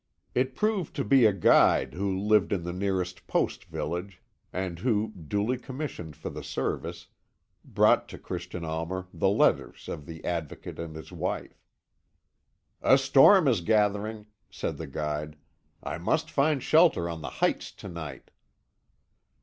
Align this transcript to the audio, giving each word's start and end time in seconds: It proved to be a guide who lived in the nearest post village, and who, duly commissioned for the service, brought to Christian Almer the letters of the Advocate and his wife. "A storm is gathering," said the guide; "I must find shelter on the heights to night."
It 0.33 0.55
proved 0.55 0.95
to 0.95 1.03
be 1.03 1.27
a 1.27 1.31
guide 1.31 1.93
who 1.93 2.17
lived 2.17 2.51
in 2.51 2.63
the 2.63 2.73
nearest 2.73 3.27
post 3.27 3.65
village, 3.65 4.19
and 4.51 4.79
who, 4.79 5.09
duly 5.13 5.59
commissioned 5.59 6.15
for 6.15 6.31
the 6.31 6.43
service, 6.43 7.05
brought 7.63 8.09
to 8.09 8.17
Christian 8.17 8.65
Almer 8.65 9.05
the 9.13 9.29
letters 9.29 9.87
of 9.87 10.07
the 10.07 10.25
Advocate 10.25 10.79
and 10.79 10.95
his 10.95 11.11
wife. 11.11 11.63
"A 12.81 12.97
storm 12.97 13.47
is 13.47 13.61
gathering," 13.61 14.25
said 14.49 14.77
the 14.77 14.87
guide; 14.87 15.35
"I 15.83 15.99
must 15.99 16.31
find 16.31 16.63
shelter 16.63 17.07
on 17.07 17.21
the 17.21 17.29
heights 17.29 17.71
to 17.73 17.87
night." 17.87 18.31